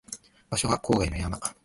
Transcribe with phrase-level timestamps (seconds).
[0.49, 1.37] 場所は郊外の山